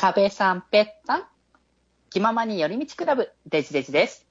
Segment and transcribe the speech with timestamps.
[0.00, 1.24] 壁さんぺったん。
[2.08, 4.26] 気ままに寄り道クラブ、デジデジです。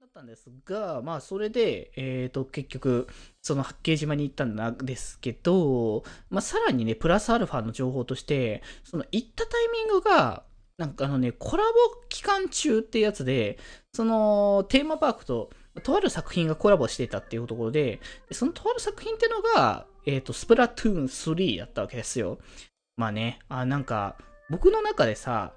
[0.00, 3.08] だったんですが、まあ、それで、えっ、と、結局、
[3.42, 10.44] その八景島に行ったんですけど、まあ、さらにね、プラスアルファの情報として、その行ったタイミングが、
[10.78, 11.72] なんかあのね、コラボ
[12.08, 13.58] 期間中ってやつで、
[13.92, 15.50] そのテーマパークと、
[15.82, 17.98] とある作品がコラボしてたっていうところで、
[18.30, 22.38] そのとある作品っていうのが、えっ、と、スプラトゥーン3だったわけですよ。
[22.96, 24.16] まあね、あ、なんか、
[24.48, 25.52] 僕の中でさ、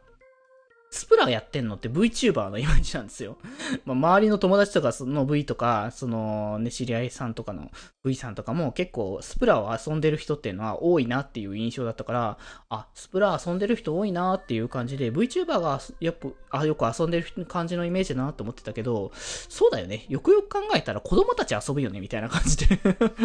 [0.92, 3.38] スプラやってんのって VTuber のイメージなんですよ。
[3.86, 7.70] まあ、周りの友達とかその V とか、そのね、知り合いさんとかの
[8.04, 12.38] V さんとかも結構スプラを遊んでる人っていうのは多いなっていう印象だったから、
[12.70, 20.06] あ、スプラ遊んでる人多いなっていう感じで、VTuber がよくあよく遊んでる感じのイメージだなと思ってたけど、そうだよね。
[20.10, 22.80] よくよく考えたら子供たち遊ぶよねみたいな感じで。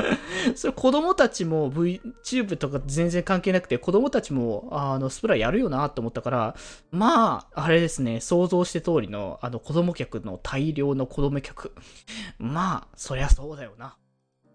[0.55, 6.57] それ子供たちも VTube とか全然関係なくて、子供たちもあのスプラやるよなと思ったから、
[6.91, 11.75] まあ、あれですね、想像して通りの、あの、子供客の大量の子供客。
[12.39, 13.97] まあ、そりゃそうだよな。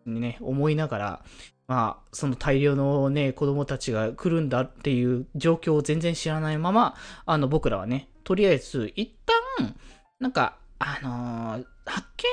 [0.05, 1.25] にね、思いながら、
[1.67, 9.15] まあ、その大量のね、子供たちが来るんだっていう状況を全然知らないまま、あの、僕らはね、とりあえず、一
[9.57, 9.75] 旦、
[10.19, 12.27] なんか、あのー八景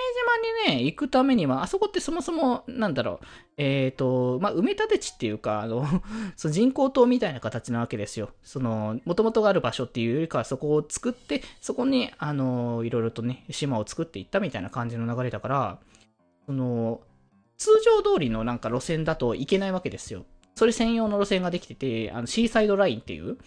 [0.66, 3.26] 島にね、行くためには、あそこってそもそも、なんだろう、
[3.56, 5.86] えっ、と、まあ、埋め立て地っていうか、あの、
[6.36, 8.30] その人工島みたいな形なわけですよ。
[8.42, 15.78] その、もともとがある場所っていうよりかは、そこを作って、そこに、あの、いろいろとね、島を作っていったみたいな感じの流れだから、
[16.44, 17.00] その、
[17.56, 20.26] 通常通りのなんか路線だといけないわけですよ。
[20.54, 23.38] それ専用の路線ができてて、あの、シーサイドラインっていう、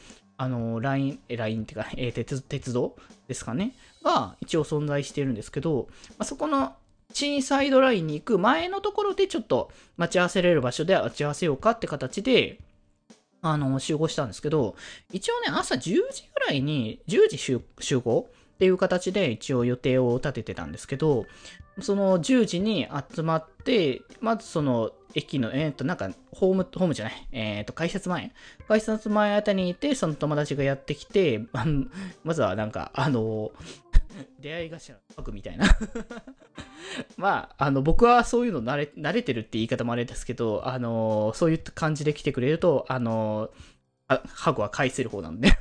[0.42, 2.96] あの、ライン、え、ラインっていうか、 え鉄、鉄道
[3.28, 3.76] ですかね？
[4.04, 6.74] が一応存在してるんですけど、まあ、そこの
[7.14, 12.58] シーサイドラインに行く前のところでちょっと待ち合わせれる場所で待ち合わせようかって形で、
[13.42, 14.76] あの、集合したんですけど、
[15.12, 15.94] 一応ね、朝10時
[16.34, 17.60] ぐらいに、10時集
[18.00, 21.26] 合っていう形で一応予定を立ててたんですけど、
[21.82, 28.32] その10時に集まって、まずその駅の、えっ、と、なんか、ホーム、ホームじゃない、えっ、と、改札前。
[28.68, 31.42] 改札前あたりにいて、その友達がやってきて、
[32.24, 33.52] まずはなんか、あの、
[34.40, 35.66] 出会い頭のパクみたいな。
[37.18, 43.50] まあ、あの、僕はそういうの慣れ、慣れてるって言い方もあれですけど、あの、そういう感じで来てくれると、あの、
[44.08, 45.52] あハグは返せる方なんで。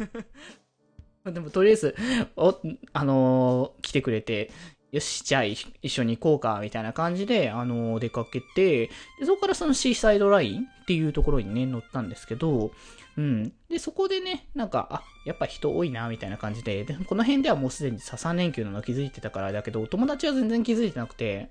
[1.25, 1.97] でも、とりあえず、
[2.37, 2.59] お、
[2.93, 4.51] あの来てくれて、
[4.91, 8.87] よし、じゃあ一緒に行こうか、みたいな感じで、あの出かけて、
[9.19, 12.71] でそこからそのシーサイドラインっていうところにね、乗ったんですけど、
[13.19, 13.53] うん。
[13.69, 21.51] で、そこでね、なんか、あ、やっぱ人多いな、みたいな感じで、で、この辺ではもうすでにさ、3連休なの気づいてたからだけど、友達は全然気づいてなくて、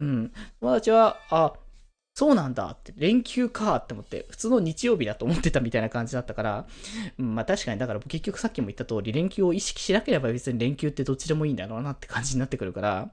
[0.00, 0.32] うん。
[0.60, 1.52] 友達は、あ、
[2.18, 6.66] そうなんだって、連休かって思って、普通の日曜日だと思ってたみたいな感じだったから、
[7.16, 13.12] まあ確かに、だから結局さっきも言った通り、連休を意識しなければ別に連休ってどっちでもいいんだろうなって感じになってくるから、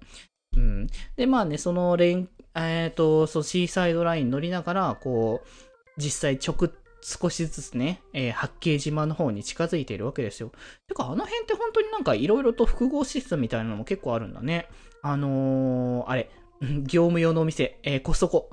[0.58, 0.88] うん。
[1.18, 5.48] で、まあね、その連、えっ、と、そう、シーサイドライン乗りながら、こう、
[6.02, 6.72] 実際直、
[7.04, 10.52] 少しずつね、えー八景島の方に近づいているわけですよ。
[10.88, 14.68] てか、あの辺って本当になんかいろいろと複合施設みたいなのも結構あるんだね。
[15.04, 18.50] あのー、あれ、業務用のお店、えーコストコ。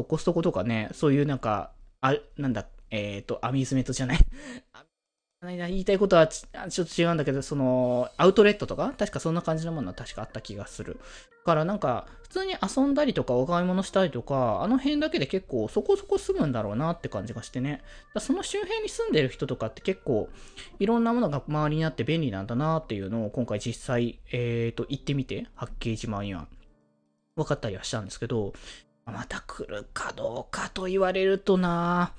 [0.00, 4.18] そうコストコとかね、そういうなんか、あ、なんだ、えっ、と、アミューズメントじゃない。
[5.42, 8.92] 言いたいことはちょっと違うんだけど、その、アウトレットとか？
[8.98, 10.94] 確かそんな感じのものは確かあった気がする。
[10.96, 11.00] だ
[11.46, 17.82] からなんか、普通に遊んだりとかお買い物したりとか、あの辺だけで結構そこそこ住むんだろうなって感じがしてね。
[18.14, 20.28] だその周辺に住んでる人とかって結構、
[20.78, 26.48] いろんなものが周りにあって便利なんだなっていうのを今回実際、えっ、と、行ってみて、八景島には
[27.36, 28.52] 分かったりはしたんですけど、
[29.10, 32.12] また来るかどうかと言われるとな。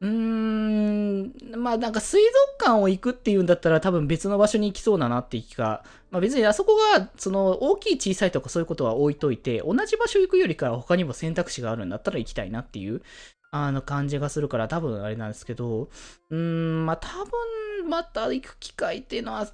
[0.00, 13.02] うーん、まあなんか水族館を行くっていうんだったら多分別の場所に行きそうだなっていう気が、まあ別にあそこがその大きい小さいとかそういうことは置いといて、同じ場所行くよりかは他にも選択肢があるんだったら行きたいなっていう、
[13.50, 15.88] あの感じがするから多分あれなんですけど、
[16.30, 19.48] うーん、まあ多分また行く機会っていうのは、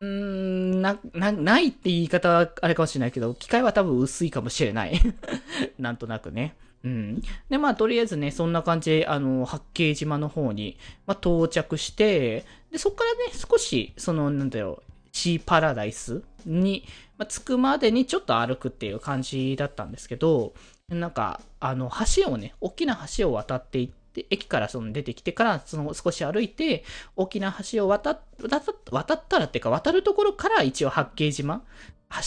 [0.00, 5.00] うん、な、な、ないって言い方はあれかもしれないけど、機会は多分薄いかもしれない。
[5.78, 6.54] なんとなくね。
[6.84, 7.22] うん。
[7.48, 16.84] で、まあ、とりあえずね、そんな感じで、あの、八景島の方に、まあ、到着して、で、そこからね、少し、その、なんだろう、シーパラダイスに、
[17.16, 20.54] まあ、着くまでにちょっと歩くっていう感じだったんですけど、
[20.88, 23.97] なんか、あの、橋をね、大きな橋を渡っていって、
[24.30, 26.84] 駅からその出てきてから、その少し歩いて、
[27.16, 31.62] 大きな橋を渡っ渡ったらっていうか、渡るところから一応八景島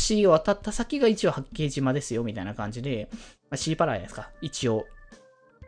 [0.09, 4.85] 橋を渡った先が一応八景島ですよ、みたいな感じで、まあ、シーパラダイスか、一応、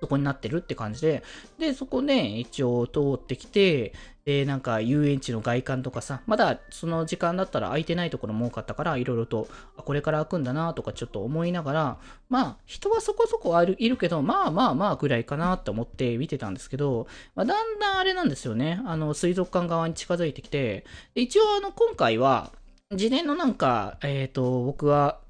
[0.04, 1.24] そこになってるって感じで、
[1.58, 3.94] で、そこね、一応通ってきて、
[4.26, 9.48] で、なんか遊園地の外観とかさ、まだその時間だったら空いてないところも多かったから、いろいろと、
[9.78, 11.98] あ、これから開くんだなとかちょっと思いながら、
[12.28, 20.84] まあ、人はそこそこいるけど、まあまあまあぐらいかなって思って見てたんですけど、まあ、だんだんあれなんですよね、あの、水族館側に近づいてきて、
[21.16, 22.52] 一応あの、今回は、
[22.92, 25.22] 事前のなんか、えっ、ー、と、僕は、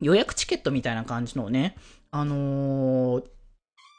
[0.00, 1.76] 予約チケットみたいな感じのをね、
[2.10, 3.24] あのー、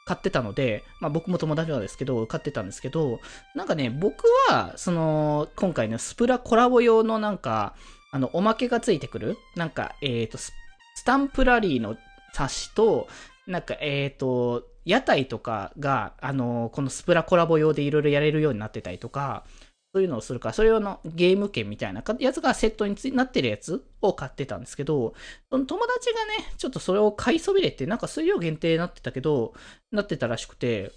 [0.08, 3.20] 買ってたので、まあ僕も友達はですけど、買ってたんですけど、
[3.54, 7.74] なんかね、僕は、その、今回のスプラコラボ用のなんか、
[8.10, 10.54] あの、おまけがついてくる、なんか、えっ、ー、とス、
[10.94, 11.98] スタンプラリーの
[12.32, 13.06] 冊子と、
[13.46, 19.44] なんか、えっ、ー、と、屋台とかが、あの、このスプラコラボ用でいろいろやれるようになってたりとか、
[19.92, 25.14] そういうのをするか、それ用のゲーム券みたいなやつがセットになってるやつを買ってたんですけど、
[25.50, 25.76] 友達
[26.12, 29.54] がね、ちょっとそれを買いそびれて、なんか数量限定になってたけど、
[29.90, 30.92] なってたらしくて、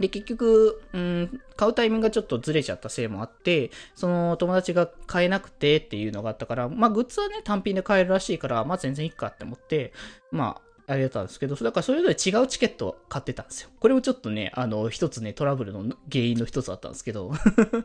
[0.00, 9.92] で、結局、うん、買うタイミングがちょっとずれちゃったせいもあって、その友達が買えなくてっていうのがあったから、まあグッズはね、単品で買えるらしいから、まあ全然いいかって思って、
[10.32, 13.70] まああれだったんですけど、だからそれぞれ違うチケットを買ってたんですよ。
[13.78, 17.30] これもちょっとね、あの、一つね、トラブルの原因の一つだったんですけど。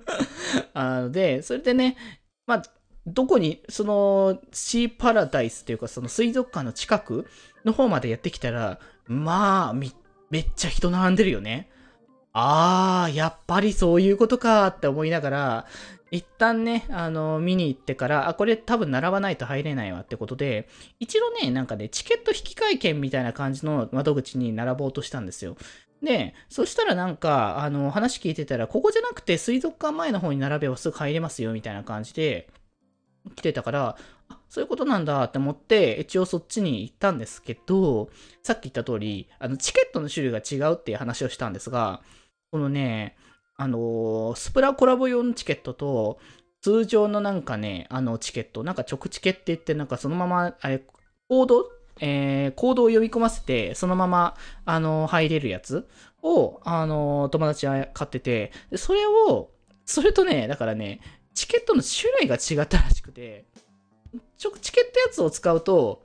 [0.73, 1.97] あので、それでね、
[2.47, 2.63] まあ、
[3.05, 7.27] どこに、その、シーパラダイスっていうか、その水族館の近く
[7.63, 9.87] の方までやってきたら、まあ、め
[10.39, 11.69] っちゃ人並んでるよね。
[12.33, 15.65] あー、やっぱりそういうことかって思いながら、
[16.15, 20.67] 一旦ね、あの、見に行ってから、あ、これ多分並ばないと入れないわってことで、
[20.99, 25.57] 一度ね、なんかね、チケット引換券みたいな感じの窓口に並ぼうとしたんですよ。
[26.01, 32.47] で、そしたらなんか、あの、話聞いてたら、ここじゃなくて水族館前の方に並べばすぐ入れますよ、みたいな感じで、
[33.35, 33.97] 来てたから、
[34.29, 38.09] あ、そういうことなんだって思って、一応そっちに行ったんですけど、
[38.43, 42.01] さっき言った通り、あの、チケットの種類が違うっていう話をしたんですが、
[42.51, 43.15] このね、
[43.57, 46.19] あの、スプラコラボ用のチケットと、
[46.61, 50.79] 通常のなんかね、あのチケット、なんか直チケって言って、なんかそのまま、あれ、
[51.27, 51.69] コード
[52.01, 54.35] えー、コードを読み込ませて、そのまま、
[54.65, 55.87] あの、入れるやつ
[56.21, 59.51] を、あの、友達は買ってて、それを、
[59.85, 60.99] それとね、だからね、
[61.33, 63.45] チケットの種類が違ったらしくて、
[64.37, 66.03] ちょ、チケットやつを使うと、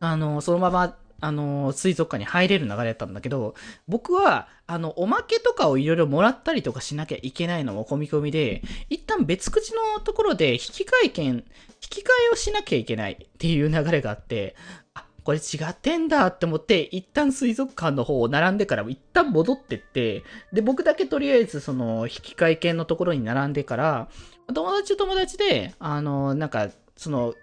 [0.00, 3.54] あの、そのままあの、水族館に入れる流れだったんだけど、
[3.88, 11.42] 僕は、あの、おまけとかをいろいろもらったりとかしなきゃいけないのも込み込みで、一旦別口のところで引き換え券、引
[11.80, 14.54] き換えをしなきゃいけないっていう流れがあって、
[14.94, 20.22] あ、これ違ってんだって思って、一旦水族館の方を並んでから一旦戻ってって、
[20.52, 24.08] で、僕だけとりあえずその引き換え券のところに並んでから、
[24.54, 27.34] 友達と友達で、あの、なんか、その、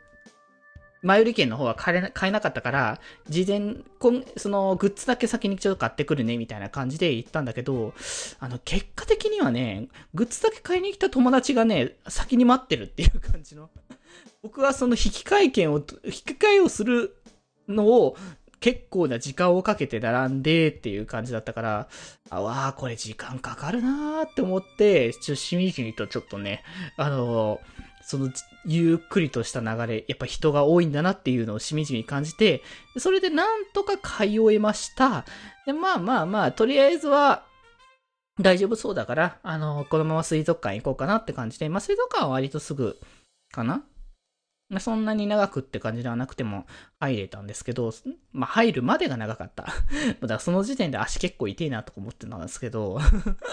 [1.06, 3.00] 前売り券の方は買えな買えなかったから、
[3.30, 3.75] 事前、
[4.38, 7.94] そのグッズだけ先にちょっと買ってくるね、みたいな感じで行ったんだけど、
[8.40, 13.69] あの、結果的にはね、グッズだけ買いに来た友達がね、先に待ってるっていう感じの。
[14.42, 17.16] 僕はその引換券を、引き換えをする
[17.68, 18.18] のを、
[18.60, 21.88] 結構な時間をかけて並んでっていう感じだったから、
[22.31, 26.63] あわあ、これ時間かかるなーって思って、ちょっとしみじみとちょっとね、
[26.98, 28.30] あのーその、
[28.66, 32.62] ゆっくりとした流れ、やっぱ人が多いんだなっていうのをしみじみ感じて、
[32.98, 35.25] それでなんとか買い終えました。
[35.66, 37.46] で、まあまあまあ、とりあえずは、
[38.39, 43.00] 大丈夫そうだから、あの、このまま水族館行こうかなって感じで、まあ水族館は割とすぐ
[43.51, 43.84] かな
[44.69, 46.65] まあそんなに長くって感じではなくても
[47.00, 47.93] 入れたんですけど、
[48.31, 49.65] まあ入るまでが長かった。
[50.22, 53.00] だからその時点で足結構痛いなとか思ってたんですけど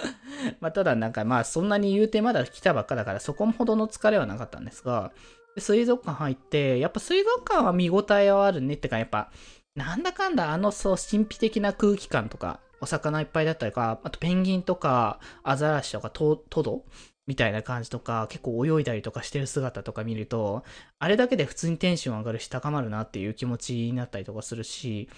[0.61, 5.12] まあただなんかまあそんなに言うてまだ来たばっかだからそこほどの疲れはなかったんですが、
[5.59, 9.31] 水族館入って、やっぱ水族館は見応えはあるねってかやっぱ、
[9.75, 16.85] なんだかんだあのそう神秘的な空気感とか、お魚いっぱいだったりか、あとペンギンとかアザラシとかトド？
[17.26, 20.64] みたいな感じとか、結構泳いだりとかしてる姿とか見ると、
[20.99, 25.09] あれだけで普通にテンション上がるし高まるなっていう気持ちになったりとかするし、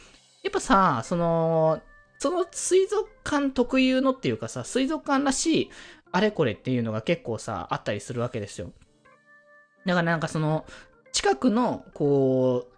[0.42, 1.80] やっぱさ、その、
[2.18, 5.70] その水族館特有のっていうかさ、水族館らしい
[6.12, 8.72] あれこれっていうのが結構さ、あったりするわけですよ。
[9.84, 10.64] だからなんかその、
[11.12, 12.74] 近くの、こう、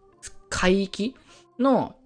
[0.49, 1.17] 海域
[1.59, 1.97] の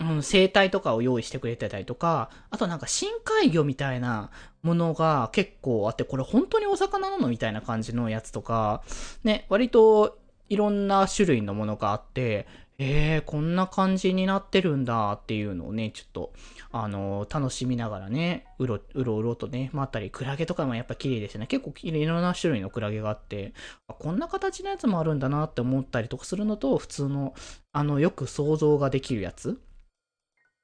[0.00, 4.30] うん、生態とかを用意してくれてたりとか、あとなんか深海魚みたいな
[4.62, 8.82] ものが結構あって、これ本当にお魚なのみたいな感じのやつとか、
[9.22, 12.46] ね、割といろんな種類のものがあって、
[12.78, 16.32] えー、こんな感じになってるんだっていうのをね、ちょっと、
[16.72, 21.46] あのー、楽しみながらね、うろ、うろうろとね、回ったり、クラゲとかもやっぱ綺麗ですね。
[21.46, 23.54] 結構いろんな種類のクラゲがあって、
[23.86, 27.34] こんな形のやつもあるんだなって思ったりとかするのと、普通の、
[27.72, 29.60] あの、よく想像ができるやつ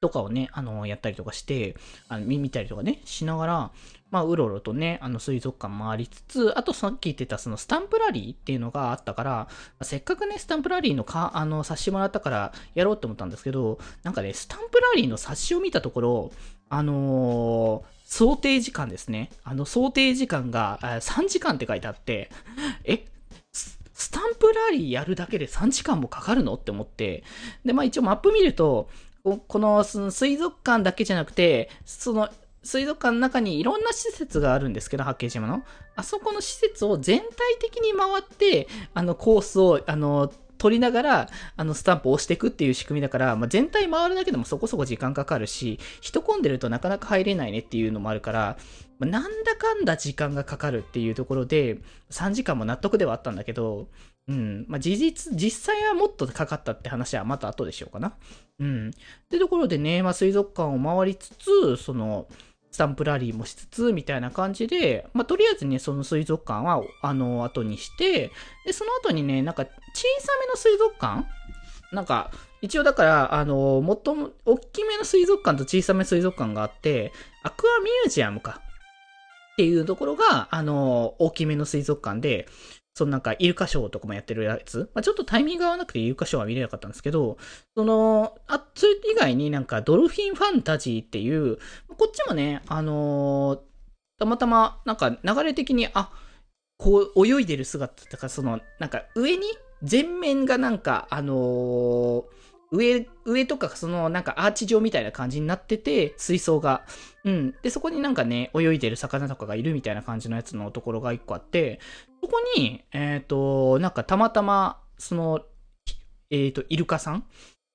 [0.01, 1.77] とかをね、あの、やったりとかして、
[2.09, 3.71] あの見たりとかね、しながら、
[4.11, 9.49] まあ、うろうろとね、あの、水族館回りつつ、あとさっき言ってたそのスタンプラリーっていうのがあったから、
[9.83, 16.33] せっかくね、スタンプラリーのか、あの、冊子もらったからやろうって思ったんですけど、なんかね、スタンプラリーの冊子を見たところ、
[16.71, 19.31] あのー、想定時間ですね。
[19.45, 22.31] あの、想定時間が3時間って書いてあって、
[22.85, 23.05] え、
[24.01, 26.55] スタンプラリーやるだけで3時間もかかるの？
[26.55, 27.23] って思って、
[27.67, 28.89] で、まあ一応マップ見ると、
[29.23, 32.31] この水族館だけじゃなくて、その
[32.63, 35.63] 水族館の中にいろんな施設があるんですけど、八景島の。
[35.97, 48.59] あそこの施設を全体的に回って、あのコースを、あの、取りながら、あの、スタンプを押していくっていう仕組みだから、まあ、全体回るだけでもそこそこ時間かかるし、人混んでるとなかなか入れないねっていうのもあるから、
[48.99, 51.79] まあ、なんだかんだ時間がかかるっていうところで、
[52.11, 53.89] 3時間も納得ではあったんだけど、
[54.29, 54.65] うん。
[54.69, 58.15] まあ、事実、実際はもっとかかったって話はまた後でしようかな。
[58.59, 58.91] うん。
[58.91, 58.93] っ
[59.29, 62.29] てところでね、まあ、水族館を回りつつ、その、
[62.71, 68.31] スタンプラリーもしつつ、みたいな感じで、まあ、とりあえずね、その水族館は、あの、後にして、
[68.65, 69.71] で、その後にね、なんか、小
[70.21, 71.27] さめの水族館？
[71.91, 72.31] なんか、
[72.63, 77.13] 一応だから、あの、もっとも、大きめの水族館と小さめ水族館があって、
[77.43, 78.61] アクアミュージアムか。
[79.55, 82.47] っていうところが、あの、大きめの水族館で、
[82.95, 84.91] そのなんか、イルカショーとかもやってるやつ。
[84.95, 87.39] まあ、ちょっとタイミング合わなくてイルカショーは見れなかったんですけど、
[87.77, 91.59] その、あ、それ以外になんか、ドルフィンファンタジーっていう、
[91.97, 93.61] こっちもね、あのー、
[94.19, 96.11] たまたま、なんか、流れ的に、あ、
[96.79, 99.45] こう、泳いでる姿とか、その、なんか、上に、
[99.83, 102.25] 全面がなんか、あのー
[102.73, 106.85] 上、上とかそのなんかアーチ状みたいな感じになってて、水槽が。
[107.25, 107.55] うん。
[107.63, 111.81] で、そこになんかね、泳いでる魚とかがいるみたいな感じのやつのところが一個あって、
[112.21, 115.41] そこに、えっ、ー、と、なんかたまたま、その、
[116.31, 117.25] えっ、ー、と、イルカさん？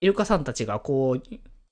[0.02, 1.24] イルカさんたちがこう、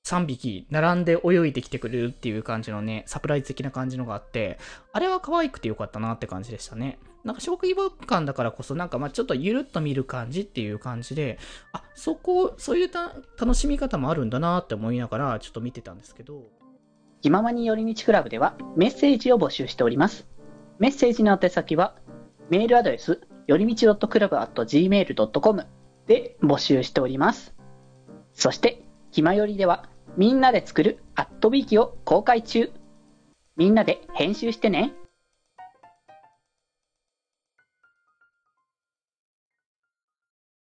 [0.06, 4.60] 3匹並んで泳いできてくれるっていう感じのね、サプライズ的な感じのがあって、
[4.92, 7.00] あれは可愛くてよかったなって感じでしたね。
[7.24, 11.40] なんか食器物館だからこそ、なんかまあちょっとゆるっと見る感じっていう感じで、
[11.72, 12.92] あ、そこ、そういう
[13.40, 16.44] 楽しみ方もあるんだなって思いながら、ちょっと見てたんですけど。
[17.22, 20.28] 気ままに寄り道クラブではメッセージを募集しております。
[20.80, 21.96] メッセージの宛先は、
[22.50, 25.68] メールアドレス、よりみち .club.gmail.com
[26.08, 27.54] で募集しております。
[28.34, 32.72] そして、ひまよりでは、みんなで作るアットビーキを公開中。
[33.56, 34.94] みんなで編集してね。